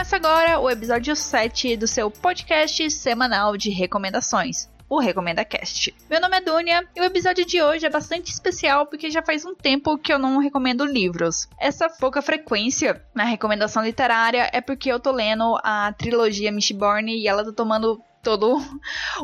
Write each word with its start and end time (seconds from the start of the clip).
Começa 0.00 0.16
agora 0.16 0.58
o 0.58 0.70
episódio 0.70 1.14
7 1.14 1.76
do 1.76 1.86
seu 1.86 2.10
podcast 2.10 2.90
semanal 2.90 3.54
de 3.54 3.68
recomendações, 3.68 4.66
o 4.88 4.98
Recomenda 4.98 5.44
Cast. 5.44 5.94
Meu 6.08 6.18
nome 6.18 6.38
é 6.38 6.40
Dunia 6.40 6.88
e 6.96 7.02
o 7.02 7.04
episódio 7.04 7.44
de 7.44 7.60
hoje 7.60 7.84
é 7.84 7.90
bastante 7.90 8.32
especial 8.32 8.86
porque 8.86 9.10
já 9.10 9.20
faz 9.22 9.44
um 9.44 9.54
tempo 9.54 9.98
que 9.98 10.10
eu 10.10 10.18
não 10.18 10.38
recomendo 10.38 10.86
livros. 10.86 11.46
Essa 11.60 11.90
pouca 11.90 12.22
frequência 12.22 13.04
na 13.14 13.24
recomendação 13.24 13.84
literária 13.84 14.48
é 14.54 14.62
porque 14.62 14.90
eu 14.90 14.98
tô 14.98 15.12
lendo 15.12 15.58
a 15.62 15.92
trilogia 15.92 16.50
Mistborn 16.50 17.14
e 17.14 17.28
ela 17.28 17.44
tá 17.44 17.52
tomando 17.52 18.02
todo 18.22 18.56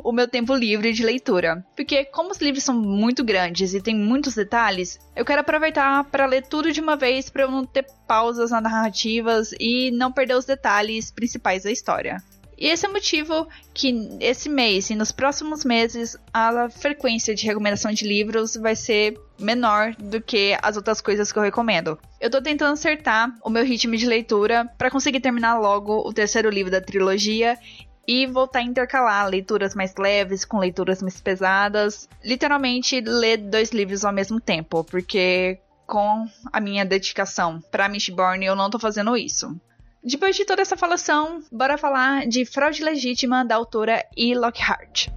o 0.03 0.13
meu 0.13 0.29
tempo 0.29 0.55
livre 0.55 0.93
de 0.93 1.05
leitura. 1.05 1.65
Porque 1.75 2.05
como 2.05 2.31
os 2.31 2.39
livros 2.39 2.65
são 2.65 2.75
muito 2.75 3.25
grandes 3.25 3.75
e 3.75 3.81
tem 3.81 3.95
muitos 3.95 4.35
detalhes, 4.35 4.99
eu 5.15 5.25
quero 5.25 5.41
aproveitar 5.41 6.05
para 6.05 6.27
ler 6.27 6.47
tudo 6.47 6.73
de 6.73 6.81
uma 6.81 6.97
vez 6.97 7.31
para 7.31 7.43
eu 7.43 7.51
não 7.51 7.65
ter 7.65 7.87
pausas 8.07 8.51
nas 8.51 8.63
narrativas 8.63 9.53
e 9.59 9.91
não 9.93 10.13
perder 10.13 10.35
os 10.35 10.45
detalhes 10.45 11.11
principais 11.11 11.65
da 11.65 11.71
história. 11.71 12.23
E 12.59 12.69
esse 12.69 12.87
é 12.87 12.89
o 12.89 12.93
motivo 12.93 13.47
que 13.75 14.17
esse 14.19 14.49
mês 14.49 14.89
e 14.89 14.95
nos 14.95 15.13
próximos 15.13 15.65
meses 15.65 16.17
a 16.33 16.71
frequência 16.71 17.35
de 17.35 17.45
recomendação 17.45 17.93
de 17.93 18.07
livros 18.07 18.57
vai 18.57 18.75
ser 18.75 19.19
menor 19.39 19.95
do 19.97 20.21
que 20.23 20.57
as 20.63 20.77
outras 20.77 21.03
coisas 21.03 21.31
que 21.31 21.39
eu 21.39 21.43
recomendo. 21.43 21.99
Eu 22.19 22.31
tô 22.31 22.41
tentando 22.41 22.73
acertar 22.73 23.31
o 23.45 23.51
meu 23.51 23.63
ritmo 23.63 23.95
de 23.95 24.07
leitura 24.07 24.65
para 24.79 24.91
conseguir 24.91 25.21
terminar 25.21 25.59
logo 25.59 25.99
o 26.09 26.13
terceiro 26.15 26.49
livro 26.49 26.73
da 26.73 26.81
trilogia 26.81 27.59
e 28.07 28.27
voltar 28.27 28.61
a 28.61 28.63
intercalar 28.63 29.29
leituras 29.29 29.75
mais 29.75 29.95
leves 29.97 30.45
com 30.45 30.59
leituras 30.59 31.03
mais 31.03 31.21
pesadas. 31.21 32.09
Literalmente 32.25 33.01
ler 33.01 33.39
dois 33.39 33.71
livros 33.71 34.05
ao 34.05 34.13
mesmo 34.13 34.41
tempo, 34.41 34.85
porque 34.85 35.59
com 35.87 36.27
a 36.53 36.61
minha 36.61 36.85
dedicação 36.85 37.61
para 37.71 37.89
Mistborn 37.89 38.45
eu 38.45 38.57
não 38.57 38.71
tô 38.71 38.79
fazendo 38.79 39.17
isso. 39.17 39.59
Depois 40.03 40.37
de 40.37 40.45
toda 40.45 40.63
essa 40.63 40.77
falação, 40.77 41.43
bora 41.51 41.77
falar 41.77 42.27
de 42.29 42.45
Fraude 42.45 42.83
Legítima 42.83 43.45
da 43.45 43.57
autora 43.57 44.05
E. 44.17 44.35
Lockhart. 44.35 45.09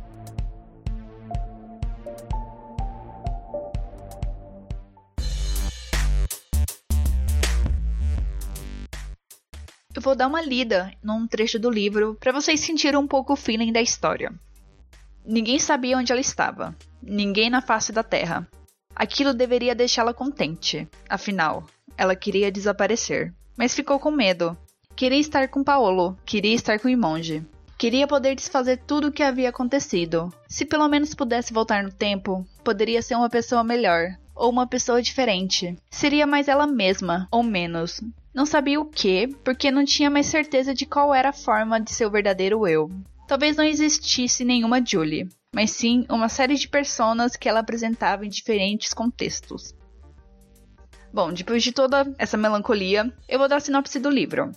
Eu 10.00 10.02
vou 10.02 10.16
dar 10.16 10.28
uma 10.28 10.42
lida 10.42 10.94
num 11.04 11.28
trecho 11.28 11.60
do 11.60 11.70
livro 11.70 12.16
para 12.22 12.32
vocês 12.32 12.62
sentirem 12.62 12.98
um 12.98 13.06
pouco 13.06 13.34
o 13.34 13.36
feeling 13.36 13.74
da 13.74 13.82
história. 13.82 14.32
Ninguém 15.26 15.60
sabia 15.60 15.98
onde 15.98 16.10
ela 16.10 16.22
estava, 16.22 16.74
ninguém 17.04 17.50
na 17.50 17.62
face 17.62 17.92
da 17.92 18.02
terra. 18.02 18.48
Aquilo 18.96 19.34
deveria 19.34 19.76
deixá-la 19.76 20.14
contente, 20.14 20.88
afinal, 21.10 21.66
ela 21.98 22.16
queria 22.16 22.50
desaparecer. 22.50 23.34
Mas 23.58 23.76
ficou 23.76 24.00
com 24.00 24.10
medo. 24.10 24.58
Queria 24.96 25.20
estar 25.20 25.50
com 25.50 25.66
Paolo, 25.66 26.18
queria 26.26 26.56
estar 26.56 26.80
com 26.80 26.88
Imonge. 26.88 27.46
Queria 27.78 28.08
poder 28.08 28.36
desfazer 28.36 28.78
tudo 28.88 29.08
o 29.08 29.12
que 29.12 29.22
havia 29.22 29.50
acontecido. 29.50 30.34
Se 30.48 30.64
pelo 30.64 30.88
menos 30.88 31.14
pudesse 31.14 31.52
voltar 31.52 31.84
no 31.84 31.92
tempo, 31.92 32.48
poderia 32.64 33.02
ser 33.02 33.16
uma 33.16 33.30
pessoa 33.30 33.66
melhor, 33.66 34.18
ou 34.34 34.50
uma 34.50 34.66
pessoa 34.66 35.02
diferente. 35.02 35.78
Seria 35.92 36.26
mais 36.26 36.48
ela 36.48 36.66
mesma, 36.66 37.28
ou 37.30 37.44
menos. 37.44 38.02
Não 38.34 38.46
sabia 38.46 38.80
o 38.80 38.86
que, 38.86 39.28
porque 39.44 39.72
não 39.72 39.84
tinha 39.84 40.10
mais 40.10 40.28
certeza 40.28 40.74
de 40.74 40.86
qual 40.86 41.14
era 41.14 41.30
a 41.30 41.34
forma 41.34 41.80
de 41.80 41.92
seu 41.92 42.12
verdadeiro 42.12 42.68
eu. 42.68 42.90
Talvez 43.28 43.58
não 43.58 43.64
existisse 43.64 44.46
nenhuma 44.46 44.84
Julie, 44.86 45.28
mas 45.54 45.72
sim 45.72 46.06
uma 46.10 46.30
série 46.30 46.56
de 46.56 46.68
personas 46.68 47.36
que 47.36 47.50
ela 47.50 47.60
apresentava 47.60 48.26
em 48.26 48.30
diferentes 48.30 48.94
contextos. 48.94 49.76
Bom, 51.12 51.34
depois 51.34 51.64
de 51.64 51.72
toda 51.72 52.12
essa 52.20 52.38
melancolia, 52.38 53.12
eu 53.28 53.40
vou 53.40 53.48
dar 53.48 53.58
a 53.58 53.60
sinopse 53.60 54.00
do 54.00 54.10
livro. 54.10 54.52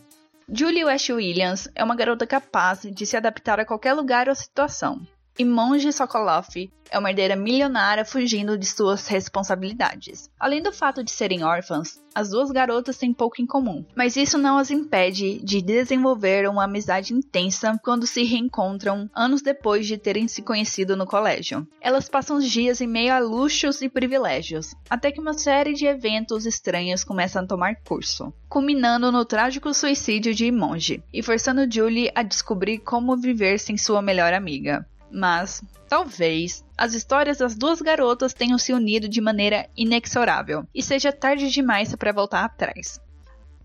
Julie 0.48 0.84
West 0.84 1.09
Williams 1.09 1.69
é 1.75 1.82
uma 1.82 1.97
garota 1.97 2.27
capaz 2.27 2.82
de 2.82 3.06
se 3.06 3.16
adaptar 3.16 3.59
a 3.59 3.65
qualquer 3.65 3.94
lugar 3.94 4.28
ou 4.28 4.34
situação. 4.34 5.00
E 5.38 5.47
Monge 5.47 5.91
Sokolov 5.91 6.48
é 6.91 6.98
uma 6.98 7.09
herdeira 7.09 7.34
milionária 7.34 8.04
fugindo 8.04 8.59
de 8.59 8.66
suas 8.66 9.06
responsabilidades. 9.06 10.28
Além 10.38 10.62
do 10.62 10.70
fato 10.70 11.03
de 11.03 11.10
serem 11.10 11.43
órfãs, 11.43 12.03
as 12.15 12.28
duas 12.28 12.50
garotas 12.50 12.98
têm 12.98 13.15
pouco 13.15 13.41
em 13.41 13.47
comum, 13.47 13.82
mas 13.97 14.15
isso 14.15 14.37
não 14.37 14.59
as 14.59 14.70
impede 14.70 15.38
de 15.43 15.62
desenvolver 15.62 16.47
uma 16.47 16.65
amizade 16.65 17.15
intensa 17.15 17.81
quando 17.82 18.06
se 18.06 18.22
reencontram 18.25 19.09
anos 19.15 19.41
depois 19.41 19.87
de 19.87 19.97
terem 19.97 20.28
se 20.28 20.43
conhecido 20.43 20.94
no 20.94 21.06
colégio. 21.06 21.66
Elas 21.81 22.10
passam 22.10 22.37
os 22.37 22.44
dias 22.44 22.82
em 22.82 22.87
meio 22.87 23.14
a 23.14 23.19
luxos 23.19 23.81
e 23.81 23.88
privilégios, 23.88 24.75
até 24.91 25.10
que 25.10 25.20
uma 25.20 25.32
série 25.32 25.72
de 25.72 25.87
eventos 25.87 26.44
estranhos 26.44 27.04
começam 27.04 27.43
a 27.43 27.47
tomar 27.47 27.76
curso, 27.76 28.31
culminando 28.50 29.10
no 29.10 29.25
trágico 29.25 29.72
suicídio 29.72 30.34
de 30.34 30.53
Monge 30.53 31.03
e 31.10 31.22
forçando 31.22 31.66
Julie 31.72 32.12
a 32.14 32.22
descobrir 32.22 32.81
como 32.81 33.16
viver 33.16 33.59
sem 33.59 33.78
sua 33.78 34.03
melhor 34.03 34.34
amiga 34.34 34.87
mas 35.12 35.62
talvez 35.89 36.65
as 36.77 36.95
histórias 36.95 37.39
das 37.39 37.55
duas 37.55 37.81
garotas 37.81 38.33
tenham 38.33 38.59
se 38.59 38.73
unido 38.73 39.09
de 39.09 39.21
maneira 39.21 39.69
inexorável 39.77 40.67
e 40.75 40.83
seja 40.83 41.12
tarde 41.12 41.50
demais 41.50 41.95
para 41.95 42.12
voltar 42.12 42.45
atrás. 42.45 43.00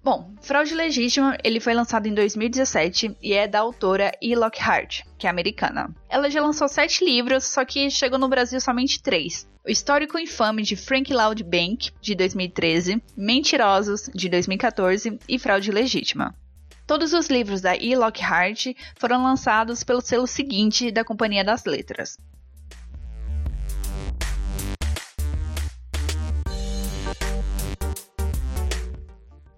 Bom, 0.04 0.32
Fraude 0.42 0.74
Legítima, 0.74 1.38
ele 1.44 1.60
foi 1.60 1.74
lançado 1.74 2.08
em 2.08 2.14
2017 2.14 3.18
e 3.22 3.34
é 3.34 3.46
da 3.46 3.60
autora 3.60 4.12
E. 4.22 4.36
Lockhart, 4.36 5.02
que 5.18 5.28
é 5.28 5.30
americana. 5.30 5.94
Ela 6.08 6.30
já 6.30 6.42
lançou 6.42 6.70
sete 6.70 7.04
livros, 7.04 7.44
só 7.44 7.66
que 7.66 7.90
chegou 7.90 8.18
no 8.18 8.30
Brasil 8.30 8.62
somente 8.62 9.02
três. 9.02 9.46
O 9.66 9.70
Histórico 9.70 10.18
Infame 10.18 10.64
de 10.64 10.78
Frank 10.78 11.14
Loud 11.14 11.44
Bank, 11.44 11.92
de 12.00 12.16
2013, 12.16 13.04
Mentirosos, 13.18 14.10
de 14.16 14.30
2014 14.30 15.20
e 15.28 15.38
Fraude 15.38 15.74
Legítima. 15.74 16.34
Todos 16.88 17.12
os 17.12 17.28
livros 17.28 17.60
da 17.60 17.76
E. 17.76 17.98
Lockhart 17.98 18.68
foram 18.98 19.22
lançados 19.22 19.84
pelo 19.84 20.00
selo 20.00 20.26
seguinte 20.26 20.90
da 20.90 21.04
Companhia 21.04 21.44
das 21.44 21.66
Letras. 21.66 22.16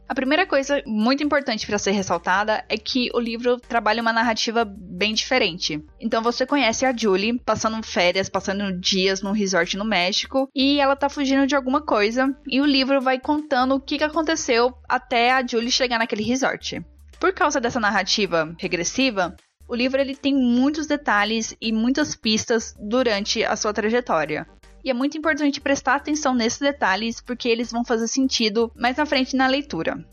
A 0.08 0.16
primeira 0.16 0.48
coisa 0.48 0.82
muito 0.88 1.24
importante 1.24 1.68
para 1.68 1.78
ser 1.78 1.92
ressaltada 1.92 2.66
é 2.68 2.76
que 2.76 3.12
o 3.14 3.20
livro 3.20 3.58
trabalha 3.60 4.02
uma 4.02 4.12
narrativa 4.12 4.66
bem 4.66 5.14
diferente. 5.14 5.86
Então 6.02 6.24
você 6.24 6.48
conhece 6.48 6.84
a 6.84 6.98
Julie 6.98 7.40
passando 7.40 7.82
férias, 7.84 8.28
passando 8.28 8.76
dias 8.80 9.22
num 9.22 9.34
resort 9.34 9.78
no 9.78 9.86
México 9.86 10.50
e 10.56 10.80
ela 10.80 10.96
tá 10.96 11.08
fugindo 11.08 11.46
de 11.46 11.56
alguma 11.56 11.80
coisa 11.80 12.36
e 12.48 12.60
o 12.60 12.66
livro 12.66 13.00
vai 13.00 13.20
contando 13.20 13.76
o 13.76 13.80
que 13.80 14.04
aconteceu 14.04 14.74
até 14.90 15.32
a 15.32 15.46
Julie 15.46 15.72
chegar 15.72 16.00
naquele 16.00 16.24
resort. 16.24 16.84
Por 17.20 17.34
causa 17.34 17.60
dessa 17.60 17.80
narrativa 17.80 18.56
regressiva, 18.58 19.36
o 19.68 19.76
livro 19.76 20.00
ele 20.00 20.16
tem 20.16 20.34
muitos 20.34 20.88
detalhes 20.88 21.56
e 21.60 21.72
muitas 21.72 22.16
pistas 22.16 22.74
durante 22.80 23.44
a 23.44 23.56
sua 23.56 23.74
trajetória. 23.74 24.48
E 24.84 24.90
é 24.90 24.94
muito 24.94 25.18
importante 25.18 25.60
prestar 25.60 25.96
atenção 25.96 26.34
nesses 26.34 26.60
detalhes 26.60 27.20
porque 27.20 27.50
eles 27.50 27.72
vão 27.72 27.84
fazer 27.84 28.08
sentido 28.08 28.72
mais 28.76 28.96
na 28.96 29.06
frente 29.06 29.36
na 29.36 29.48
leitura. 29.48 30.04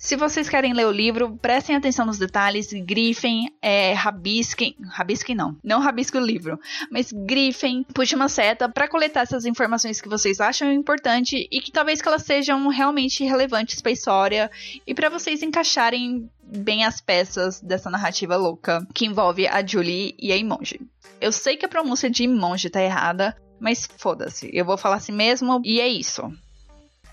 Se 0.00 0.16
vocês 0.16 0.48
querem 0.48 0.72
ler 0.72 0.86
o 0.86 0.90
livro, 0.90 1.36
prestem 1.42 1.76
atenção 1.76 2.06
nos 2.06 2.16
detalhes, 2.16 2.72
grifem, 2.72 3.54
é, 3.60 3.92
rabisquem, 3.92 4.74
rabisquem 4.88 5.36
não, 5.36 5.58
não 5.62 5.78
rabisquem 5.78 6.18
o 6.18 6.24
livro, 6.24 6.58
mas 6.90 7.12
grifem, 7.12 7.84
puxe 7.92 8.14
uma 8.14 8.30
seta 8.30 8.66
para 8.66 8.88
coletar 8.88 9.20
essas 9.20 9.44
informações 9.44 10.00
que 10.00 10.08
vocês 10.08 10.40
acham 10.40 10.72
importante 10.72 11.46
e 11.52 11.60
que 11.60 11.70
talvez 11.70 12.00
que 12.00 12.08
elas 12.08 12.22
sejam 12.22 12.66
realmente 12.68 13.24
relevantes 13.24 13.82
para 13.82 13.90
a 13.90 13.92
história 13.92 14.50
e 14.86 14.94
para 14.94 15.10
vocês 15.10 15.42
encaixarem 15.42 16.30
bem 16.50 16.84
as 16.84 17.00
peças 17.00 17.60
dessa 17.60 17.90
narrativa 17.90 18.36
louca 18.36 18.86
que 18.94 19.06
envolve 19.06 19.46
a 19.46 19.64
Julie 19.64 20.14
e 20.18 20.32
a 20.32 20.36
Imonge. 20.36 20.80
Eu 21.20 21.32
sei 21.32 21.56
que 21.56 21.64
a 21.64 21.68
pronúncia 21.68 22.10
de 22.10 22.24
Imonge 22.24 22.70
tá 22.70 22.82
errada, 22.82 23.36
mas 23.60 23.88
foda-se, 23.98 24.50
eu 24.52 24.64
vou 24.64 24.76
falar 24.76 24.96
assim 24.96 25.12
mesmo 25.12 25.60
e 25.64 25.80
é 25.80 25.88
isso. 25.88 26.22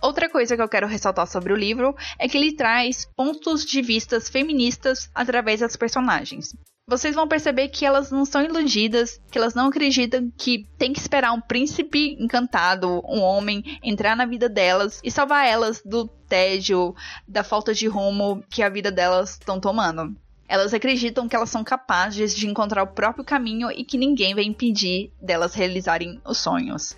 Outra 0.01 0.29
coisa 0.29 0.55
que 0.55 0.61
eu 0.61 0.69
quero 0.69 0.87
ressaltar 0.87 1.27
sobre 1.27 1.51
o 1.51 1.55
livro 1.55 1.95
é 2.19 2.27
que 2.27 2.37
ele 2.37 2.55
traz 2.55 3.05
pontos 3.15 3.65
de 3.65 3.81
vistas 3.81 4.29
feministas 4.29 5.09
através 5.13 5.59
das 5.59 5.75
personagens. 5.75 6.53
Vocês 6.89 7.13
vão 7.13 7.27
perceber 7.27 7.67
que 7.67 7.85
elas 7.85 8.11
não 8.11 8.23
são 8.23 8.41
iludidas, 8.41 9.19
que 9.29 9.37
elas 9.37 9.53
não 9.53 9.67
acreditam 9.67 10.31
que 10.37 10.65
tem 10.77 10.93
que 10.93 10.99
esperar 10.99 11.33
um 11.33 11.41
príncipe 11.41 12.15
encantado, 12.17 13.03
um 13.05 13.19
homem, 13.19 13.77
entrar 13.83 14.15
na 14.15 14.25
vida 14.25 14.47
delas 14.47 15.01
e 15.03 15.11
salvar 15.11 15.45
elas 15.45 15.81
do 15.83 16.07
tédio, 16.07 16.95
da 17.27 17.43
falta 17.43 17.73
de 17.73 17.87
rumo 17.87 18.41
que 18.49 18.63
a 18.63 18.69
vida 18.69 18.89
delas 18.89 19.31
estão 19.31 19.59
tomando. 19.59 20.15
Elas 20.47 20.73
acreditam 20.73 21.27
que 21.27 21.35
elas 21.35 21.49
são 21.49 21.61
capazes 21.61 22.33
de 22.33 22.47
encontrar 22.47 22.83
o 22.83 22.93
próprio 22.93 23.25
caminho 23.25 23.69
e 23.69 23.83
que 23.83 23.97
ninguém 23.97 24.33
vai 24.33 24.45
impedir 24.45 25.11
delas 25.21 25.53
realizarem 25.55 26.21
os 26.23 26.37
sonhos. 26.37 26.95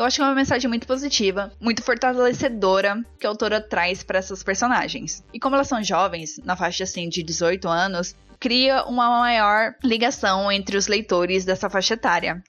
Eu 0.00 0.06
acho 0.06 0.16
que 0.16 0.22
é 0.22 0.24
uma 0.24 0.34
mensagem 0.34 0.66
muito 0.66 0.86
positiva, 0.86 1.52
muito 1.60 1.82
fortalecedora 1.82 3.04
que 3.18 3.26
a 3.26 3.28
autora 3.28 3.60
traz 3.60 4.02
para 4.02 4.18
essas 4.18 4.42
personagens. 4.42 5.22
E 5.30 5.38
como 5.38 5.54
elas 5.54 5.68
são 5.68 5.84
jovens, 5.84 6.40
na 6.42 6.56
faixa 6.56 6.84
assim 6.84 7.06
de 7.06 7.22
18 7.22 7.68
anos, 7.68 8.16
cria 8.38 8.82
uma 8.84 9.10
maior 9.20 9.74
ligação 9.84 10.50
entre 10.50 10.78
os 10.78 10.86
leitores 10.86 11.44
dessa 11.44 11.68
faixa 11.68 11.92
etária. 11.92 12.42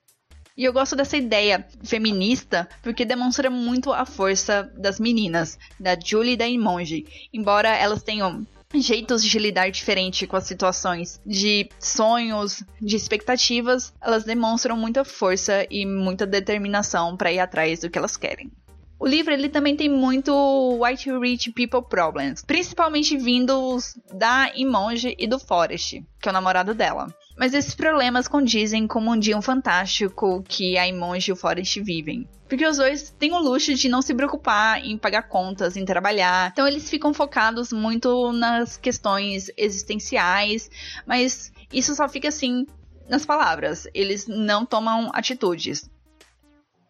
E 0.56 0.64
eu 0.64 0.72
gosto 0.72 0.96
dessa 0.96 1.18
ideia 1.18 1.68
feminista 1.84 2.70
porque 2.82 3.04
demonstra 3.04 3.50
muito 3.50 3.92
a 3.92 4.06
força 4.06 4.72
das 4.78 4.98
meninas, 4.98 5.60
da 5.78 5.98
Julie 6.02 6.36
e 6.36 6.38
da 6.38 6.48
Imonge. 6.48 7.06
Embora 7.34 7.68
elas 7.68 8.02
tenham 8.02 8.48
jeitos 8.74 9.24
de 9.24 9.38
lidar 9.38 9.70
diferente 9.70 10.26
com 10.28 10.36
as 10.36 10.46
situações, 10.46 11.20
de 11.26 11.70
sonhos, 11.80 12.64
de 12.82 12.96
expectativas, 12.96 13.94
elas 14.02 14.24
demonstram 14.24 14.78
muita 14.78 15.04
força 15.04 15.66
e 15.70 15.86
muita 15.86 16.26
determinação 16.26 17.18
para 17.18 17.32
ir 17.32 17.40
atrás 17.40 17.80
do 17.80 17.90
que 17.90 17.98
elas 17.98 18.16
querem. 18.16 18.52
O 19.00 19.08
livro 19.08 19.34
ele 19.34 19.50
também 19.50 19.76
tem 19.76 19.90
muito 19.90 20.32
white 20.80 21.10
rich 21.20 21.52
people 21.54 21.82
problems, 21.82 22.44
principalmente 22.46 23.18
vindos 23.18 23.96
da 24.14 24.52
Imonge 24.56 25.16
e 25.18 25.26
do 25.26 25.40
Forest, 25.40 26.06
que 26.22 26.30
é 26.30 26.32
o 26.32 26.34
namorado 26.34 26.76
dela. 26.76 27.08
Mas 27.42 27.56
esses 27.56 27.74
problemas 27.74 28.28
condizem 28.28 28.86
com 28.86 29.00
o 29.00 29.02
mundinho 29.02 29.42
fantástico 29.42 30.44
que 30.48 30.78
a 30.78 30.88
Imonge 30.88 31.32
e 31.32 31.34
o 31.34 31.36
Forest 31.36 31.82
vivem. 31.82 32.30
Porque 32.48 32.68
os 32.68 32.78
dois 32.78 33.10
têm 33.18 33.34
o 33.34 33.40
luxo 33.40 33.74
de 33.74 33.90
não 33.90 34.00
se 34.00 34.14
preocupar 34.14 34.86
em 34.86 34.96
pagar 34.96 35.24
contas, 35.24 35.76
em 35.76 35.84
trabalhar. 35.84 36.52
Então 36.52 36.68
eles 36.68 36.88
ficam 36.88 37.12
focados 37.16 37.74
muito 37.74 38.32
nas 38.32 38.78
questões 38.78 39.50
existenciais, 39.58 40.70
mas 41.04 41.52
isso 41.74 41.96
só 41.96 42.08
fica 42.08 42.28
assim 42.28 42.68
nas 43.10 43.26
palavras. 43.26 43.88
Eles 43.92 44.28
não 44.28 44.64
tomam 44.64 45.10
atitudes. 45.12 45.90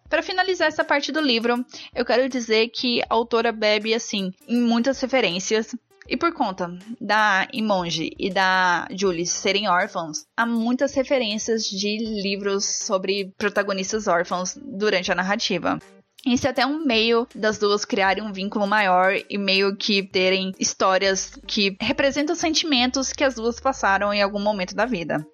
Para 0.10 0.22
finalizar 0.22 0.68
essa 0.68 0.84
parte 0.84 1.14
do 1.14 1.22
livro, 1.22 1.66
eu 1.96 2.04
quero 2.04 2.28
dizer 2.28 2.68
que 2.68 3.02
a 3.04 3.06
autora 3.14 3.54
bebe 3.54 3.94
assim 3.94 4.34
em 4.50 4.60
muitas 4.60 5.00
referências 5.00 5.74
e 6.12 6.18
por 6.18 6.34
conta 6.34 6.78
da 7.00 7.48
Imonge 7.54 8.12
e 8.20 8.30
da 8.30 8.86
Julie 8.92 9.26
serem 9.26 9.70
órfãos, 9.70 10.26
há 10.36 10.46
muitas 10.46 10.94
referências 10.94 11.64
de 11.64 11.98
livros 12.22 12.66
sobre 12.66 13.34
protagonistas 13.38 14.08
órfãos 14.10 14.60
durante 14.62 15.10
a 15.10 15.16
narrativa. 15.16 15.80
Isso 16.26 16.46
é 16.46 16.50
até 16.50 16.66
um 16.66 16.86
meio 16.86 17.26
das 17.34 17.58
duas 17.58 17.86
criarem 17.86 18.22
um 18.22 18.34
vínculo 18.34 18.68
maior 18.68 19.16
e 19.30 19.38
meio 19.38 19.76
que 19.78 20.04
terem 20.04 20.52
histórias 20.60 21.32
que 21.48 21.78
representam 21.80 22.36
sentimentos 22.36 23.14
que 23.14 23.24
as 23.24 23.36
duas 23.36 23.62
passaram 23.62 24.14
em 24.14 24.22
algum 24.22 24.40
momento 24.40 24.76
da 24.76 24.86
vida. 24.86 25.26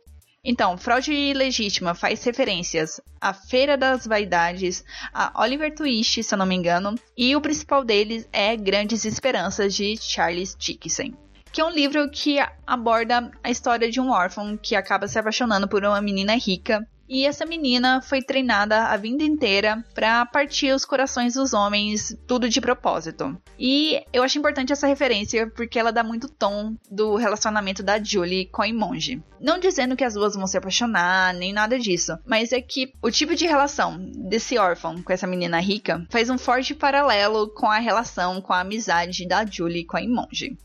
Então, 0.50 0.78
Fraude 0.78 1.34
Legítima 1.34 1.94
faz 1.94 2.24
referências 2.24 3.02
à 3.20 3.34
Feira 3.34 3.76
das 3.76 4.08
Vaidades, 4.08 4.82
a 5.14 5.44
Oliver 5.44 5.76
Twist, 5.76 6.24
se 6.24 6.34
eu 6.34 6.38
não 6.38 6.46
me 6.46 6.56
engano, 6.56 6.96
e 7.18 7.36
o 7.36 7.42
principal 7.42 7.84
deles 7.84 8.26
é 8.32 8.56
Grandes 8.56 9.04
Esperanças 9.04 9.76
de 9.76 9.98
Charles 10.00 10.56
Dickens 10.58 11.12
que 11.52 11.62
é 11.62 11.66
um 11.66 11.70
livro 11.70 12.10
que 12.10 12.38
aborda 12.66 13.32
a 13.44 13.50
história 13.50 13.90
de 13.90 14.00
um 14.00 14.12
órfão 14.12 14.56
que 14.56 14.76
acaba 14.76 15.08
se 15.08 15.18
apaixonando 15.18 15.68
por 15.68 15.84
uma 15.84 16.00
menina 16.00 16.36
rica 16.36 16.88
e 17.08 17.26
essa 17.26 17.46
menina 17.46 18.02
foi 18.02 18.22
treinada 18.22 18.86
a 18.86 18.98
vida 18.98 19.24
inteira 19.24 19.84
para 19.94 20.26
partir 20.26 20.74
os 20.74 20.86
corações 20.86 21.36
dos 21.36 21.54
homens, 21.54 22.18
tudo 22.28 22.50
de 22.50 22.60
propósito. 22.60 23.40
E 23.58 24.04
eu 24.12 24.24
acho 24.24 24.38
importante 24.38 24.74
essa 24.74 24.88
referência 24.88 25.50
porque 25.56 25.80
ela 25.80 25.92
dá 25.92 26.04
muito 26.04 26.30
tom 26.30 26.76
do 26.90 27.16
relacionamento 27.16 27.82
da 27.82 28.02
Julie 28.02 28.48
com 28.48 28.62
a 28.62 28.68
Imonge. 28.68 29.22
Não 29.40 29.60
dizendo 29.60 29.96
que 29.96 30.04
as 30.04 30.16
duas 30.16 30.36
vão 30.36 30.48
se 30.48 30.58
apaixonar, 30.58 31.34
nem 31.34 31.54
nada 31.54 31.80
disso, 31.80 32.18
mas 32.26 32.52
é 32.52 32.62
que 32.62 32.92
o 33.02 33.12
tipo 33.12 33.36
de 33.36 33.46
relação 33.46 33.98
desse 34.00 34.58
órfão 34.58 35.02
com 35.02 35.14
essa 35.14 35.28
menina 35.28 35.60
rica 35.60 36.06
faz 36.10 36.30
um 36.30 36.38
forte 36.38 36.74
paralelo 36.74 37.48
com 37.50 37.68
a 37.68 37.78
relação, 37.78 38.42
com 38.42 38.54
a 38.54 38.62
amizade 38.62 39.28
da 39.28 39.46
Julie 39.46 39.86
com 39.86 39.98
a 39.98 40.02
Imonge. 40.02 40.58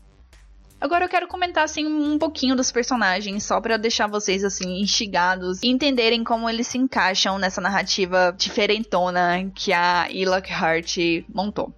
Agora 0.83 1.05
eu 1.05 1.09
quero 1.09 1.29
comentar 1.29 1.63
assim 1.63 1.85
um 1.85 2.19
pouquinho 2.19 2.57
dos 2.57 2.69
personagens, 2.69 3.45
só 3.45 3.61
para 3.61 3.77
deixar 3.77 4.05
vocês 4.05 4.43
assim 4.43 4.81
instigados 4.81 5.63
e 5.63 5.69
entenderem 5.69 6.25
como 6.25 6.49
eles 6.49 6.67
se 6.67 6.77
encaixam 6.77 7.39
nessa 7.39 7.61
narrativa 7.61 8.35
diferentona 8.37 9.49
que 9.55 9.71
a 9.71 10.11
E. 10.11 10.25
Lockhart 10.25 10.97
montou. 11.33 11.73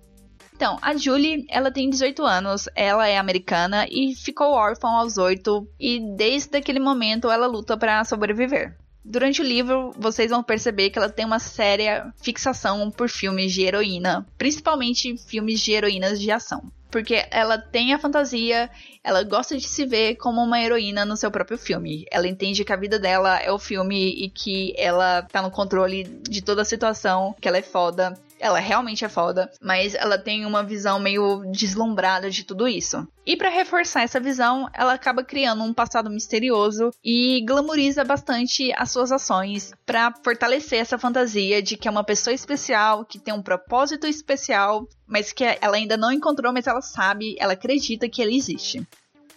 Então, 0.55 0.79
a 0.81 0.97
Julie, 0.97 1.45
ela 1.49 1.69
tem 1.69 1.87
18 1.87 2.23
anos, 2.23 2.67
ela 2.73 3.07
é 3.07 3.19
americana 3.19 3.85
e 3.91 4.15
ficou 4.15 4.53
órfã 4.53 4.87
aos 4.87 5.19
8 5.19 5.67
e 5.79 5.99
desde 6.17 6.57
aquele 6.57 6.79
momento 6.79 7.29
ela 7.29 7.45
luta 7.45 7.77
para 7.77 8.03
sobreviver. 8.05 8.75
Durante 9.03 9.39
o 9.39 9.45
livro, 9.45 9.91
vocês 9.99 10.31
vão 10.31 10.41
perceber 10.41 10.89
que 10.89 10.97
ela 10.97 11.09
tem 11.09 11.27
uma 11.27 11.37
séria 11.37 12.11
fixação 12.23 12.89
por 12.89 13.07
filmes 13.07 13.53
de 13.53 13.61
heroína, 13.61 14.25
principalmente 14.35 15.15
filmes 15.15 15.59
de 15.59 15.73
heroínas 15.73 16.19
de 16.19 16.31
ação 16.31 16.71
porque 16.95 17.25
ela 17.29 17.57
tem 17.57 17.93
a 17.93 17.99
fantasia, 17.99 18.69
ela 19.03 19.21
gosta 19.21 19.57
de 19.57 19.67
se 19.67 19.85
ver 19.85 20.15
como 20.15 20.41
uma 20.41 20.61
heroína 20.61 21.03
no 21.03 21.17
seu 21.17 21.29
próprio 21.29 21.57
filme. 21.57 22.05
Ela 22.09 22.25
entende 22.25 22.63
que 22.63 22.71
a 22.71 22.77
vida 22.77 22.97
dela 22.97 23.37
é 23.37 23.51
o 23.51 23.59
filme 23.59 24.11
e 24.11 24.29
que 24.29 24.73
ela 24.77 25.21
tá 25.23 25.41
no 25.41 25.51
controle 25.51 26.05
de 26.05 26.41
toda 26.41 26.61
a 26.61 26.65
situação, 26.65 27.35
que 27.41 27.49
ela 27.49 27.57
é 27.57 27.61
foda 27.61 28.17
ela 28.39 28.59
realmente 28.59 29.05
é 29.05 29.09
foda, 29.09 29.49
mas 29.61 29.95
ela 29.95 30.17
tem 30.17 30.45
uma 30.45 30.61
visão 30.61 30.99
meio 30.99 31.43
deslumbrada 31.51 32.29
de 32.29 32.43
tudo 32.43 32.67
isso. 32.67 33.07
E 33.25 33.35
para 33.35 33.49
reforçar 33.49 34.03
essa 34.03 34.19
visão, 34.19 34.69
ela 34.73 34.93
acaba 34.93 35.23
criando 35.23 35.63
um 35.63 35.73
passado 35.73 36.11
misterioso 36.11 36.91
e 37.03 37.43
glamoriza 37.45 38.03
bastante 38.03 38.71
as 38.75 38.91
suas 38.91 39.11
ações 39.11 39.73
para 39.85 40.13
fortalecer 40.23 40.79
essa 40.79 40.97
fantasia 40.97 41.61
de 41.61 41.75
que 41.75 41.87
é 41.87 41.91
uma 41.91 42.03
pessoa 42.03 42.33
especial, 42.33 43.03
que 43.03 43.17
tem 43.17 43.33
um 43.33 43.41
propósito 43.41 44.05
especial, 44.05 44.87
mas 45.07 45.31
que 45.31 45.43
ela 45.43 45.77
ainda 45.77 45.97
não 45.97 46.11
encontrou, 46.11 46.51
mas 46.53 46.67
ela 46.67 46.81
sabe, 46.81 47.35
ela 47.39 47.53
acredita 47.53 48.09
que 48.09 48.21
ele 48.21 48.35
existe. 48.35 48.85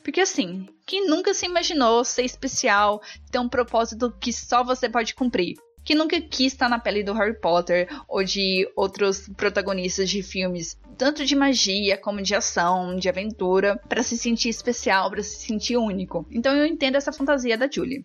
Porque 0.03 0.21
assim, 0.21 0.67
quem 0.87 1.07
nunca 1.07 1.35
se 1.35 1.47
imaginou 1.47 2.05
ser 2.05 2.25
especial, 2.25 3.03
ter 3.31 3.39
um 3.39 3.49
propósito 3.49 4.15
que 4.19 4.33
só 4.33 4.65
você 4.65 4.89
pode 4.89 5.15
cumprir? 5.15 5.57
que 5.89 5.95
nunca 5.95 6.21
quis 6.21 6.53
estar 6.53 6.69
na 6.69 6.79
pele 6.79 7.03
do 7.03 7.15
Harry 7.15 7.41
Potter 7.41 7.89
ou 8.07 8.23
de 8.23 8.71
outros 8.77 9.27
protagonistas 9.35 10.11
de 10.11 10.23
filmes, 10.23 10.79
tanto 10.99 11.25
de 11.25 11.35
magia 11.35 11.97
como 11.97 12.21
de 12.21 12.35
ação, 12.35 12.95
de 12.95 13.09
aventura, 13.09 13.81
para 13.89 14.03
se 14.03 14.19
sentir 14.19 14.51
especial, 14.51 15.11
para 15.11 15.23
se 15.23 15.47
sentir 15.47 15.79
único. 15.79 16.27
Então 16.31 16.55
eu 16.55 16.67
entendo 16.67 16.97
essa 16.97 17.11
fantasia 17.11 17.57
da 17.57 17.67
Julie. 17.73 18.05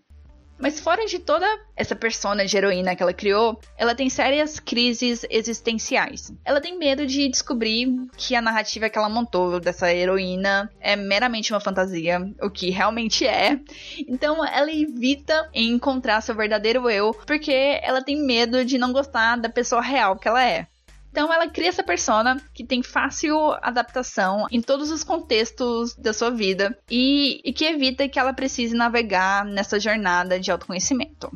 Mas 0.58 0.80
fora 0.80 1.06
de 1.06 1.20
toda 1.20 1.46
essa 1.76 1.96
persona 1.96 2.46
de 2.46 2.56
heroína 2.56 2.96
que 2.96 3.04
ela 3.04 3.14
criou, 3.14 3.60
ela 3.78 3.96
tem 3.96 4.10
sérias 4.10 4.60
crises 4.60 5.26
existenciais. 5.30 6.32
Ela 6.46 6.62
tem 6.62 6.78
medo 6.78 7.06
de 7.06 7.28
descobrir 7.28 7.88
que 8.16 8.36
a 8.36 8.42
narrativa 8.42 8.90
que 8.90 8.98
ela 8.98 9.10
montou 9.10 9.60
dessa 9.60 9.94
heroína 9.94 10.72
é 10.80 10.96
meramente 10.96 11.52
uma 11.52 11.60
fantasia, 11.60 12.20
o 12.42 12.50
que 12.50 12.70
realmente 12.70 13.26
é. 13.26 13.60
Então 14.08 14.46
ela 14.46 14.72
evita 14.72 15.50
encontrar 15.54 16.22
seu 16.22 16.36
verdadeiro 16.36 16.90
eu, 16.90 17.14
porque 17.26 17.80
ela 17.82 18.02
tem 18.02 18.16
medo 18.16 18.64
de 18.64 18.78
não 18.78 18.94
gostar 18.94 19.38
da 19.38 19.50
pessoa 19.50 19.82
real 19.82 20.18
que 20.18 20.28
ela 20.28 20.44
é. 20.44 20.68
Então 21.14 21.32
ela 21.32 21.48
cria 21.48 21.70
essa 21.70 21.84
persona 21.84 22.42
que 22.56 22.66
tem 22.66 22.82
fácil 22.82 23.38
adaptação 23.62 24.48
em 24.52 24.60
todos 24.60 24.90
os 24.90 25.04
contextos 25.04 25.94
da 25.94 26.12
sua 26.12 26.32
vida 26.32 26.76
e, 26.90 27.40
e 27.46 27.54
que 27.54 27.66
evita 27.66 28.10
que 28.10 28.18
ela 28.18 28.34
precise 28.34 28.76
navegar 28.76 29.46
nessa 29.46 29.80
jornada 29.80 30.40
de 30.40 30.50
autoconhecimento. 30.50 31.32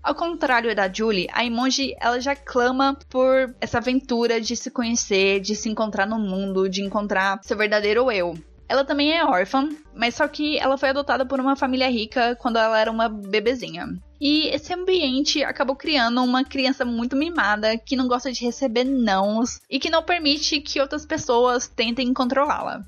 Ao 0.00 0.14
contrário 0.14 0.74
da 0.76 0.90
Julie, 0.90 1.26
a 1.32 1.44
Imonji 1.44 1.92
ela 2.00 2.20
já 2.20 2.36
clama 2.36 2.96
por 3.08 3.52
essa 3.60 3.78
aventura 3.78 4.40
de 4.40 4.54
se 4.54 4.70
conhecer, 4.70 5.40
de 5.40 5.56
se 5.56 5.68
encontrar 5.68 6.06
no 6.06 6.18
mundo, 6.18 6.68
de 6.68 6.80
encontrar 6.80 7.40
seu 7.42 7.56
verdadeiro 7.56 8.12
eu. 8.12 8.38
Ela 8.70 8.84
também 8.84 9.12
é 9.12 9.24
órfã, 9.24 9.68
mas 9.92 10.14
só 10.14 10.28
que 10.28 10.56
ela 10.56 10.78
foi 10.78 10.90
adotada 10.90 11.26
por 11.26 11.40
uma 11.40 11.56
família 11.56 11.90
rica 11.90 12.36
quando 12.36 12.56
ela 12.56 12.78
era 12.78 12.88
uma 12.88 13.08
bebezinha. 13.08 13.88
E 14.20 14.46
esse 14.46 14.72
ambiente 14.72 15.42
acabou 15.42 15.74
criando 15.74 16.22
uma 16.22 16.44
criança 16.44 16.84
muito 16.84 17.16
mimada 17.16 17.76
que 17.76 17.96
não 17.96 18.06
gosta 18.06 18.30
de 18.30 18.44
receber 18.44 18.84
nãos 18.84 19.58
e 19.68 19.80
que 19.80 19.90
não 19.90 20.04
permite 20.04 20.60
que 20.60 20.80
outras 20.80 21.04
pessoas 21.04 21.66
tentem 21.66 22.14
controlá-la. 22.14 22.84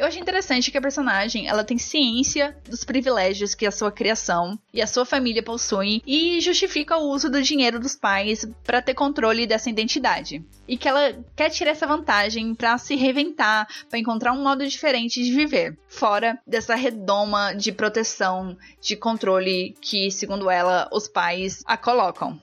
Eu 0.00 0.06
acho 0.06 0.18
interessante 0.18 0.70
que 0.70 0.78
a 0.78 0.80
personagem 0.80 1.46
ela 1.46 1.62
tem 1.62 1.76
ciência 1.76 2.56
dos 2.66 2.84
privilégios 2.84 3.54
que 3.54 3.66
a 3.66 3.70
sua 3.70 3.92
criação 3.92 4.58
e 4.72 4.80
a 4.80 4.86
sua 4.86 5.04
família 5.04 5.42
possuem 5.42 6.00
e 6.06 6.40
justifica 6.40 6.96
o 6.96 7.10
uso 7.10 7.28
do 7.28 7.42
dinheiro 7.42 7.78
dos 7.78 7.96
pais 7.96 8.48
para 8.64 8.80
ter 8.80 8.94
controle 8.94 9.46
dessa 9.46 9.68
identidade. 9.68 10.42
E 10.66 10.78
que 10.78 10.88
ela 10.88 11.22
quer 11.36 11.50
tirar 11.50 11.72
essa 11.72 11.86
vantagem 11.86 12.54
para 12.54 12.78
se 12.78 12.96
reinventar, 12.96 13.68
para 13.90 13.98
encontrar 13.98 14.32
um 14.32 14.42
modo 14.42 14.66
diferente 14.66 15.22
de 15.22 15.34
viver, 15.34 15.76
fora 15.86 16.38
dessa 16.46 16.74
redoma 16.74 17.52
de 17.52 17.70
proteção, 17.70 18.56
de 18.80 18.96
controle 18.96 19.76
que, 19.82 20.10
segundo 20.10 20.48
ela, 20.48 20.88
os 20.90 21.08
pais 21.08 21.62
a 21.66 21.76
colocam. 21.76 22.40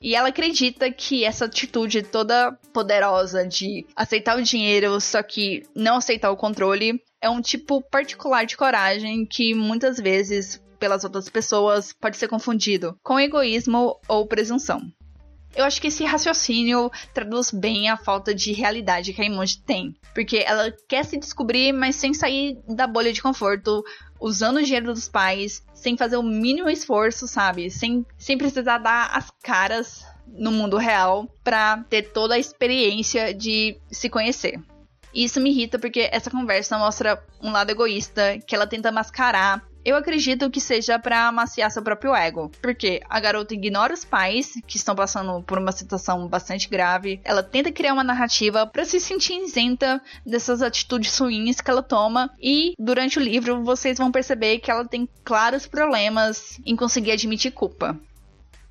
E 0.00 0.14
ela 0.14 0.28
acredita 0.28 0.90
que 0.92 1.24
essa 1.24 1.46
atitude 1.46 2.02
toda 2.02 2.52
poderosa 2.72 3.46
de 3.46 3.84
aceitar 3.96 4.38
o 4.38 4.42
dinheiro, 4.42 5.00
só 5.00 5.22
que 5.22 5.64
não 5.74 5.96
aceitar 5.96 6.30
o 6.30 6.36
controle, 6.36 7.02
é 7.20 7.28
um 7.28 7.40
tipo 7.40 7.82
particular 7.82 8.46
de 8.46 8.56
coragem 8.56 9.26
que 9.26 9.54
muitas 9.54 9.98
vezes, 9.98 10.62
pelas 10.78 11.02
outras 11.02 11.28
pessoas, 11.28 11.92
pode 11.92 12.16
ser 12.16 12.28
confundido 12.28 12.96
com 13.02 13.18
egoísmo 13.18 13.98
ou 14.06 14.26
presunção. 14.26 14.80
Eu 15.54 15.64
acho 15.64 15.80
que 15.80 15.88
esse 15.88 16.04
raciocínio 16.04 16.90
traduz 17.12 17.50
bem 17.50 17.88
a 17.88 17.96
falta 17.96 18.34
de 18.34 18.52
realidade 18.52 19.12
que 19.12 19.20
a 19.20 19.24
Imonde 19.24 19.58
tem. 19.58 19.96
Porque 20.14 20.44
ela 20.46 20.72
quer 20.88 21.04
se 21.04 21.18
descobrir, 21.18 21.72
mas 21.72 21.96
sem 21.96 22.14
sair 22.14 22.58
da 22.68 22.86
bolha 22.86 23.12
de 23.12 23.22
conforto, 23.22 23.82
usando 24.20 24.58
o 24.58 24.62
dinheiro 24.62 24.92
dos 24.92 25.08
pais, 25.08 25.62
sem 25.74 25.96
fazer 25.96 26.16
o 26.16 26.22
mínimo 26.22 26.68
esforço, 26.68 27.26
sabe? 27.26 27.70
Sem, 27.70 28.04
sem 28.16 28.36
precisar 28.36 28.78
dar 28.78 29.10
as 29.12 29.30
caras 29.42 30.04
no 30.26 30.52
mundo 30.52 30.76
real 30.76 31.26
para 31.42 31.78
ter 31.88 32.12
toda 32.12 32.34
a 32.34 32.38
experiência 32.38 33.32
de 33.32 33.78
se 33.90 34.08
conhecer. 34.08 34.60
E 35.14 35.24
isso 35.24 35.40
me 35.40 35.50
irrita 35.50 35.78
porque 35.78 36.08
essa 36.12 36.30
conversa 36.30 36.78
mostra 36.78 37.22
um 37.42 37.50
lado 37.50 37.70
egoísta 37.70 38.38
que 38.46 38.54
ela 38.54 38.66
tenta 38.66 38.92
mascarar 38.92 39.66
eu 39.88 39.96
acredito 39.96 40.50
que 40.50 40.60
seja 40.60 40.98
para 40.98 41.28
amaciar 41.28 41.70
seu 41.70 41.82
próprio 41.82 42.14
ego, 42.14 42.50
porque 42.60 43.00
a 43.08 43.18
garota 43.18 43.54
ignora 43.54 43.94
os 43.94 44.04
pais 44.04 44.52
que 44.66 44.76
estão 44.76 44.94
passando 44.94 45.42
por 45.42 45.58
uma 45.58 45.72
situação 45.72 46.28
bastante 46.28 46.68
grave. 46.68 47.20
Ela 47.24 47.42
tenta 47.42 47.72
criar 47.72 47.94
uma 47.94 48.04
narrativa 48.04 48.66
para 48.66 48.84
se 48.84 49.00
sentir 49.00 49.42
isenta 49.42 50.02
dessas 50.26 50.60
atitudes 50.60 51.16
ruins 51.18 51.62
que 51.62 51.70
ela 51.70 51.82
toma 51.82 52.30
e 52.38 52.74
durante 52.78 53.18
o 53.18 53.22
livro 53.22 53.64
vocês 53.64 53.96
vão 53.96 54.12
perceber 54.12 54.58
que 54.58 54.70
ela 54.70 54.84
tem 54.84 55.08
claros 55.24 55.66
problemas 55.66 56.60
em 56.66 56.76
conseguir 56.76 57.12
admitir 57.12 57.52
culpa. 57.52 57.98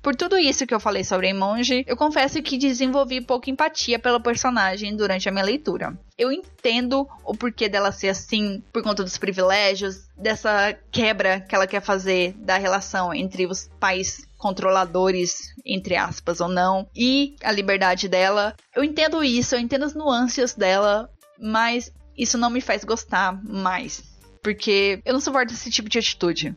Por 0.02 0.14
tudo 0.14 0.38
isso 0.38 0.66
que 0.66 0.74
eu 0.74 0.80
falei 0.80 1.02
sobre 1.02 1.32
Monge, 1.32 1.84
eu 1.86 1.96
confesso 1.96 2.40
que 2.42 2.56
desenvolvi 2.56 3.20
pouca 3.20 3.50
empatia 3.50 3.98
pela 3.98 4.20
personagem 4.20 4.96
durante 4.96 5.28
a 5.28 5.32
minha 5.32 5.44
leitura. 5.44 5.98
Eu 6.16 6.32
entendo 6.32 7.06
o 7.24 7.34
porquê 7.34 7.68
dela 7.68 7.92
ser 7.92 8.08
assim, 8.08 8.62
por 8.72 8.82
conta 8.82 9.02
dos 9.02 9.18
privilégios, 9.18 10.08
dessa 10.16 10.76
quebra 10.90 11.40
que 11.40 11.54
ela 11.54 11.66
quer 11.66 11.80
fazer 11.80 12.32
da 12.38 12.56
relação 12.56 13.12
entre 13.12 13.46
os 13.46 13.68
pais 13.80 14.26
controladores, 14.36 15.52
entre 15.66 15.96
aspas 15.96 16.40
ou 16.40 16.48
não, 16.48 16.88
e 16.94 17.34
a 17.42 17.50
liberdade 17.50 18.08
dela. 18.08 18.54
Eu 18.74 18.84
entendo 18.84 19.22
isso, 19.22 19.54
eu 19.54 19.60
entendo 19.60 19.84
as 19.84 19.94
nuances 19.94 20.54
dela, 20.54 21.10
mas 21.38 21.92
isso 22.16 22.38
não 22.38 22.50
me 22.50 22.60
faz 22.60 22.84
gostar 22.84 23.38
mais. 23.44 24.02
Porque 24.42 25.00
eu 25.04 25.12
não 25.12 25.20
suporto 25.20 25.52
esse 25.52 25.70
tipo 25.70 25.88
de 25.88 25.98
atitude. 25.98 26.56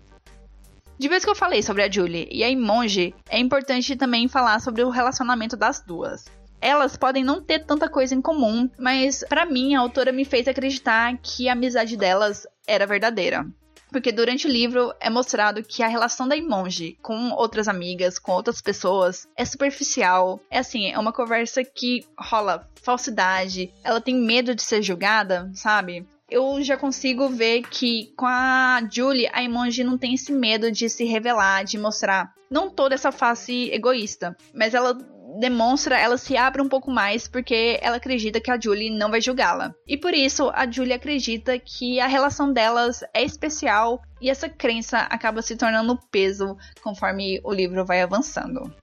De 1.01 1.10
vez 1.10 1.25
que 1.25 1.31
eu 1.31 1.36
falei 1.36 1.63
sobre 1.63 1.81
a 1.81 1.89
Julie 1.89 2.29
e 2.31 2.43
a 2.43 2.50
Imonge, 2.51 3.15
é 3.27 3.39
importante 3.39 3.96
também 3.96 4.27
falar 4.27 4.60
sobre 4.60 4.84
o 4.84 4.91
relacionamento 4.91 5.58
das 5.58 5.81
duas. 5.81 6.25
Elas 6.62 6.96
podem 6.96 7.24
não 7.24 7.41
ter 7.41 7.65
tanta 7.65 7.89
coisa 7.89 8.13
em 8.13 8.22
comum, 8.22 8.70
mas 8.77 9.24
para 9.27 9.43
mim 9.43 9.74
a 9.74 9.79
autora 9.79 10.12
me 10.12 10.24
fez 10.24 10.48
acreditar 10.48 11.17
que 11.17 11.50
a 11.50 11.53
amizade 11.53 11.98
delas 11.98 12.46
era 12.67 12.86
verdadeira. 12.86 13.48
Porque 13.89 14.12
durante 14.12 14.46
o 14.46 14.51
livro 14.51 14.93
é 15.00 15.10
mostrado 15.10 15.63
que 15.63 15.81
a 15.81 15.88
relação 15.88 16.27
da 16.27 16.38
Imonge 16.38 17.00
com 17.01 17.31
outras 17.31 17.67
amigas, 17.67 18.20
com 18.20 18.34
outras 18.34 18.62
pessoas, 18.62 19.27
é 19.36 19.43
superficial. 19.43 20.39
É 20.51 20.60
assim, 20.60 20.91
é 20.91 21.00
uma 21.00 21.12
conversa 21.12 21.63
que 21.63 22.05
rola 22.15 22.70
falsidade, 22.75 23.74
ela 23.84 24.00
tem 24.00 24.13
medo 24.13 24.53
de 24.53 24.62
ser 24.62 24.84
julgada, 24.84 25.50
sabe? 25.55 26.05
Eu 26.32 26.64
já 26.64 26.78
consigo 26.78 27.28
ver 27.28 27.64
que 27.64 28.14
com 28.16 28.26
a 28.26 28.82
Julie, 28.90 29.30
a 29.34 29.44
Imonji 29.44 29.84
não 29.84 29.98
tem 29.98 30.14
esse 30.14 30.32
medo 30.32 30.72
de 30.72 30.90
se 30.90 31.04
revelar, 31.04 31.66
de 31.66 31.78
mostrar 31.78 32.34
não 32.50 32.70
toda 32.70 32.96
essa 32.96 33.12
face 33.12 33.70
egoísta, 33.72 34.36
mas 34.54 34.74
ela 34.74 34.98
demonstra, 35.40 36.00
ela 36.00 36.18
se 36.18 36.36
abre 36.36 36.62
um 36.62 36.68
pouco 36.68 36.92
mais 36.92 37.28
porque 37.28 37.80
ela 37.82 37.98
acredita 37.98 38.42
que 38.42 38.52
a 38.52 38.60
Julie 38.60 38.90
não 38.90 39.10
vai 39.10 39.22
julgá-la. 39.22 39.74
E 39.88 39.98
por 39.98 40.14
isso 40.14 40.50
a 40.54 40.70
Julie 40.70 40.94
acredita 40.94 41.58
que 41.60 42.00
a 42.00 42.08
relação 42.08 42.52
delas 42.52 43.02
é 43.14 43.24
especial 43.24 44.02
e 44.22 44.30
essa 44.30 44.50
crença 44.50 45.00
acaba 45.00 45.42
se 45.42 45.56
tornando 45.56 46.00
peso 46.12 46.58
conforme 46.82 47.40
o 47.44 47.54
livro 47.54 47.86
vai 47.86 48.02
avançando. 48.02 48.74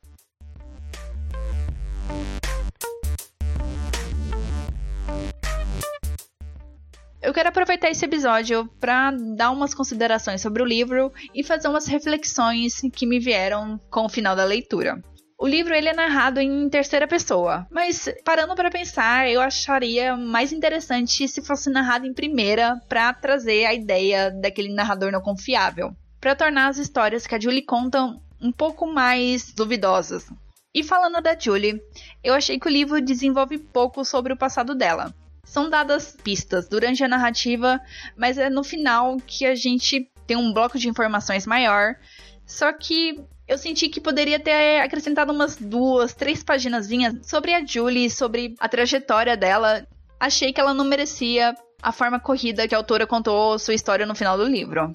Eu 7.29 7.35
quero 7.35 7.51
aproveitar 7.51 7.91
esse 7.91 8.07
episódio 8.07 8.67
para 8.81 9.11
dar 9.11 9.51
umas 9.51 9.75
considerações 9.75 10.41
sobre 10.41 10.63
o 10.63 10.67
livro 10.67 11.13
e 11.35 11.45
fazer 11.45 11.69
umas 11.69 11.87
reflexões 11.87 12.81
que 12.91 13.05
me 13.05 13.21
vieram 13.21 13.79
com 13.91 14.07
o 14.07 14.09
final 14.09 14.35
da 14.35 14.47
leitura. 14.47 14.99
O 15.39 15.47
livro 15.47 15.75
ele 15.75 15.91
é 15.91 15.93
narrado 15.93 16.41
em 16.41 16.71
terceira 16.71 17.07
pessoa, 17.07 17.67
mas 17.71 18.09
parando 18.25 18.55
para 18.55 18.71
pensar, 18.71 19.29
eu 19.29 19.43
acharia 19.43 20.17
mais 20.17 20.55
interessante 20.55 21.29
se 21.29 21.43
fosse 21.43 21.69
narrado 21.69 22.07
em 22.07 22.15
primeira 22.15 22.81
para 22.89 23.13
trazer 23.13 23.67
a 23.67 23.75
ideia 23.75 24.31
daquele 24.31 24.73
narrador 24.73 25.13
não 25.13 25.21
confiável, 25.21 25.95
para 26.19 26.35
tornar 26.35 26.69
as 26.69 26.79
histórias 26.79 27.27
que 27.27 27.35
a 27.35 27.39
Julie 27.39 27.61
conta 27.61 28.05
um 28.41 28.51
pouco 28.51 28.87
mais 28.87 29.53
duvidosas. 29.53 30.33
E 30.75 30.83
falando 30.83 31.21
da 31.21 31.39
Julie, 31.39 31.79
eu 32.25 32.33
achei 32.33 32.59
que 32.59 32.69
o 32.69 32.73
livro 32.73 33.03
desenvolve 33.03 33.59
pouco 33.59 34.03
sobre 34.03 34.33
o 34.33 34.39
passado 34.39 34.75
dela. 34.75 35.15
São 35.49 35.71
dadas 35.71 36.15
pistas 36.23 36.69
durante 36.69 37.03
a 37.03 37.09
narrativa, 37.09 37.81
mas 38.15 38.37
é 38.37 38.51
no 38.51 38.63
final 38.63 39.17
que 39.27 39.47
a 39.47 39.55
gente 39.55 40.07
tem 40.27 40.37
um 40.37 40.53
bloco 40.53 40.79
de 40.79 40.91
informações 40.91 41.47
maior. 41.47 41.97
Só 42.45 42.71
que 42.71 43.19
eu 43.47 43.57
senti 43.57 43.89
que 43.89 43.99
poderia 43.99 44.39
ter 44.39 44.81
acrescentado 44.81 45.33
umas 45.33 45.57
duas, 45.57 46.13
três 46.13 46.43
páginas 46.45 46.87
sobre 47.23 47.55
a 47.55 47.65
Julie, 47.65 48.11
sobre 48.11 48.57
a 48.61 48.69
trajetória 48.69 49.39
dela. 49.39 49.87
Achei 50.21 50.53
que 50.53 50.61
ela 50.61 50.75
não 50.75 50.85
merecia 50.85 51.55
a 51.83 51.93
forma 51.93 52.21
corrida 52.21 52.69
que 52.69 52.75
a 52.75 52.79
autora 52.79 53.07
contou 53.07 53.59
sua 53.59 53.73
história 53.73 54.05
no 54.05 54.15
final 54.15 54.37
do 54.37 54.45
livro. 54.45 54.93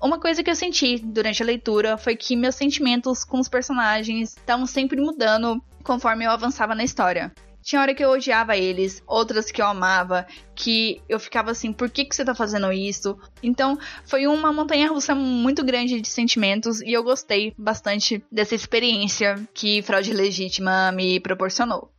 Uma 0.00 0.20
coisa 0.20 0.44
que 0.44 0.50
eu 0.50 0.54
senti 0.54 0.98
durante 0.98 1.42
a 1.42 1.46
leitura 1.46 1.98
foi 1.98 2.14
que 2.14 2.36
meus 2.36 2.54
sentimentos 2.54 3.24
com 3.24 3.40
os 3.40 3.48
personagens 3.48 4.36
estavam 4.36 4.64
sempre 4.64 5.00
mudando 5.00 5.60
conforme 5.82 6.24
eu 6.24 6.30
avançava 6.30 6.72
na 6.72 6.84
história. 6.84 7.34
Tinha 7.66 7.82
hora 7.82 7.92
que 7.92 8.04
eu 8.04 8.10
odiava 8.10 8.56
eles, 8.56 9.02
outras 9.08 9.50
que 9.50 9.60
eu 9.60 9.66
amava, 9.66 10.24
que 10.54 11.02
eu 11.08 11.18
ficava 11.18 11.50
assim, 11.50 11.72
por 11.72 11.90
que, 11.90 12.04
que 12.04 12.14
você 12.14 12.24
tá 12.24 12.32
fazendo 12.32 12.72
isso? 12.72 13.18
Então, 13.42 13.76
foi 14.04 14.28
uma 14.28 14.52
montanha 14.52 14.88
russa 14.88 15.16
muito 15.16 15.64
grande 15.64 16.00
de 16.00 16.06
sentimentos 16.06 16.80
e 16.80 16.92
eu 16.92 17.02
gostei 17.02 17.52
bastante 17.58 18.24
dessa 18.30 18.54
experiência 18.54 19.34
que 19.52 19.82
Fraude 19.82 20.12
Legítima 20.12 20.92
me 20.92 21.18
proporcionou. 21.18 21.90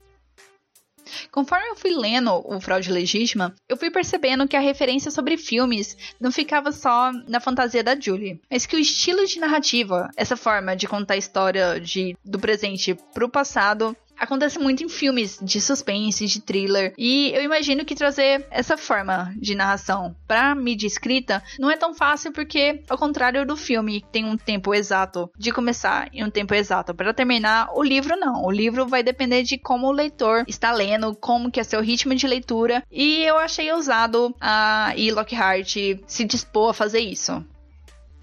Conforme 1.31 1.67
eu 1.67 1.75
fui 1.75 1.91
lendo 1.91 2.31
o 2.45 2.61
Fraude 2.61 2.89
Legítima, 2.89 3.53
eu 3.67 3.75
fui 3.75 3.91
percebendo 3.91 4.47
que 4.47 4.55
a 4.55 4.61
referência 4.61 5.11
sobre 5.11 5.35
filmes 5.35 5.97
não 6.17 6.31
ficava 6.31 6.71
só 6.71 7.11
na 7.27 7.41
fantasia 7.41 7.83
da 7.83 7.99
Julie, 7.99 8.39
mas 8.49 8.65
que 8.65 8.77
o 8.77 8.79
estilo 8.79 9.25
de 9.25 9.37
narrativa, 9.37 10.09
essa 10.15 10.37
forma 10.37 10.77
de 10.77 10.87
contar 10.87 11.15
a 11.15 11.17
história 11.17 11.77
de, 11.77 12.15
do 12.23 12.39
presente 12.39 12.97
pro 13.13 13.29
passado, 13.29 13.95
acontece 14.17 14.59
muito 14.59 14.83
em 14.83 14.89
filmes 14.89 15.39
de 15.41 15.59
suspense, 15.61 16.25
de 16.25 16.41
thriller, 16.41 16.93
e 16.97 17.31
eu 17.33 17.41
imagino 17.41 17.85
que 17.85 17.95
trazer 17.95 18.45
essa 18.49 18.77
forma 18.77 19.33
de 19.37 19.55
narração 19.55 20.15
para 20.27 20.55
mídia 20.55 20.87
escrita 20.87 21.43
não 21.59 21.69
é 21.69 21.77
tão 21.77 21.93
fácil 21.93 22.31
porque, 22.31 22.81
ao 22.89 22.97
contrário 22.97 23.45
do 23.45 23.55
filme, 23.55 24.03
tem 24.11 24.25
um 24.25 24.37
tempo 24.37 24.73
exato 24.73 25.29
de 25.37 25.51
começar 25.51 26.09
e 26.13 26.23
um 26.23 26.29
tempo 26.29 26.53
exato 26.53 26.93
para 26.93 27.13
terminar, 27.13 27.69
o 27.73 27.83
livro 27.83 28.15
não. 28.15 28.45
O 28.45 28.51
livro 28.51 28.87
vai 28.87 29.03
depender 29.03 29.43
de 29.43 29.57
como 29.57 29.87
o 29.87 29.91
leitor 29.91 30.43
está 30.47 30.71
lendo, 30.71 31.15
como 31.15 31.51
que 31.51 31.59
é 31.59 31.63
seu 31.63 31.81
ritmo 31.81 32.15
de 32.15 32.27
leitura, 32.27 32.83
e 32.91 33.23
eu 33.23 33.37
achei 33.37 33.71
ousado 33.71 34.35
a 34.39 34.93
e 34.95 35.11
Lockhart 35.11 35.75
se 36.05 36.25
dispor 36.25 36.69
a 36.69 36.73
fazer 36.73 36.99
isso. 36.99 37.43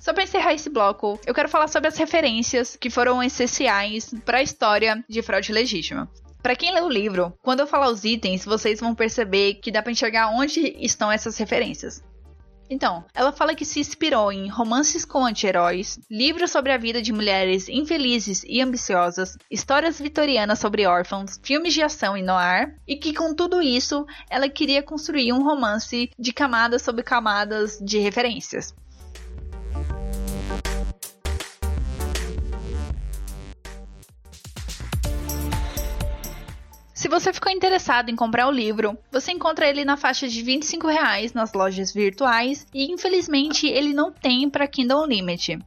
Só 0.05 0.13
para 0.13 0.25
encerrar 0.25 0.53
esse 0.53 0.69
bloco, 0.69 1.19
eu 1.25 1.33
quero 1.33 1.49
falar 1.49 1.67
sobre 1.67 1.89
as 1.89 1.97
referências 1.97 2.77
que 2.77 2.91
foram 2.91 3.23
essenciais 3.23 4.15
para 4.23 4.37
a 4.37 4.43
história 4.43 5.03
de 5.09 5.23
fraude 5.23 5.51
legítima. 5.51 6.11
Para 6.43 6.55
quem 6.55 6.75
lê 6.75 6.83
o 6.83 6.91
livro, 6.91 7.33
quando 7.43 7.61
eu 7.61 7.67
falar 7.67 7.89
os 7.89 8.05
itens, 8.05 8.45
vocês 8.45 8.81
vão 8.81 8.95
perceber 8.95 9.55
que 9.55 9.73
dá 9.73 9.83
para 9.83 9.93
enxergar 9.93 10.29
onde 10.29 10.77
estão 10.79 11.11
essas 11.11 11.39
referências. 11.39 12.05
Então, 12.69 13.03
ela 13.15 13.33
fala 13.33 13.55
que 13.55 13.65
se 13.65 13.81
inspirou 13.81 14.31
em 14.31 14.47
romances 14.47 15.07
com 15.07 15.25
anti-heróis, 15.25 15.99
livros 16.11 16.51
sobre 16.51 16.73
a 16.73 16.77
vida 16.77 17.01
de 17.01 17.11
mulheres 17.11 17.67
infelizes 17.71 18.45
e 18.47 18.61
ambiciosas, 18.61 19.39
histórias 19.51 19.99
vitorianas 19.99 20.59
sobre 20.59 20.87
órfãos, 20.87 21.41
filmes 21.43 21.73
de 21.73 21.83
ação 21.83 22.15
e 22.15 22.23
noir, 22.23 22.77
e 22.87 22.97
que 22.97 23.15
com 23.15 23.35
tudo 23.35 23.63
isso 23.63 24.05
ela 24.29 24.51
queria 24.51 24.83
construir 24.83 25.33
um 25.33 25.43
romance 25.43 26.11
de 26.19 26.33
camadas 26.33 26.83
sobre 26.83 27.03
camadas 27.03 27.79
de 27.81 27.99
referências. 27.99 28.75
Se 37.05 37.09
você 37.11 37.35
ficou 37.35 37.53
interessado 37.53 38.09
em 38.09 38.17
comprar 38.17 38.49
o 38.49 38.51
livro, 38.51 38.97
você 39.13 39.31
encontra 39.31 39.69
ele 39.69 39.85
na 39.85 39.95
faixa 39.95 40.27
de 40.27 40.41
25 40.41 40.89
reais 40.89 41.35
nas 41.35 41.53
lojas 41.53 41.93
virtuais 41.93 42.67
e 42.73 42.91
infelizmente 42.91 43.67
ele 43.67 43.93
não 43.93 44.11
tem 44.11 44.49
para 44.49 44.67
Kindle 44.67 45.05
Unlimited. 45.05 45.63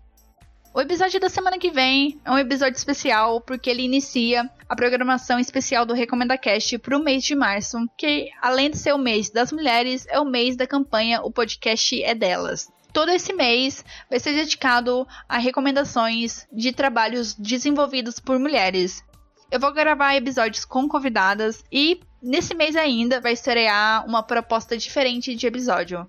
O 0.74 0.82
episódio 0.82 1.20
da 1.20 1.29
semana 1.29 1.60
que 1.60 1.70
vem 1.70 2.20
é 2.25 2.32
um 2.32 2.39
episódio 2.39 2.75
especial 2.75 3.39
porque 3.39 3.70
ele 3.70 3.84
inicia 3.84 4.50
a 4.67 4.75
programação 4.75 5.39
especial 5.39 5.86
do 5.86 5.94
Recomenda 5.94 6.39
Cast 6.39 6.75
para 6.79 6.98
o 6.98 7.03
mês 7.03 7.24
de 7.24 7.36
março, 7.36 7.77
que 7.96 8.32
além 8.41 8.72
de 8.72 8.79
ser 8.79 8.96
o 8.96 8.98
mês 8.98 9.29
das 9.29 9.51
mulheres, 9.51 10.08
é 10.10 10.20
o 10.20 10.25
mês 10.25 10.56
da 10.56 10.65
campanha 10.65 11.22
O 11.22 11.29
Podcast 11.29 12.03
é 12.03 12.15
Delas. 12.15 12.67
Todo 12.91 13.12
esse 13.12 13.32
mês 13.32 13.86
vai 14.10 14.20
ser 14.20 14.34
dedicado 14.34 15.08
a 15.29 15.38
recomendações 15.38 16.48
de 16.51 16.72
trabalhos 16.72 17.36
desenvolvidos 17.36 18.20
por 18.20 18.39
mulheres, 18.39 19.03
eu 19.51 19.59
vou 19.59 19.73
gravar 19.73 20.15
episódios 20.15 20.65
com 20.65 20.87
convidadas 20.87 21.63
e 21.71 21.99
nesse 22.21 22.53
mês 22.53 22.75
ainda 22.75 23.21
vai 23.21 23.33
estrear 23.33 24.05
uma 24.05 24.23
proposta 24.23 24.77
diferente 24.77 25.35
de 25.35 25.47
episódio. 25.47 26.07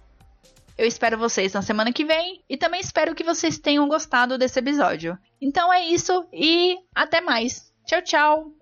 Eu 0.78 0.86
espero 0.86 1.18
vocês 1.18 1.52
na 1.52 1.60
semana 1.60 1.92
que 1.92 2.06
vem 2.06 2.42
e 2.48 2.56
também 2.56 2.80
espero 2.80 3.14
que 3.14 3.22
vocês 3.22 3.58
tenham 3.58 3.86
gostado 3.86 4.38
desse 4.38 4.58
episódio. 4.58 5.18
Então 5.38 5.70
é 5.70 5.84
isso 5.84 6.26
e 6.32 6.78
até 6.94 7.20
mais. 7.20 7.70
Tchau, 7.84 8.00
tchau! 8.00 8.61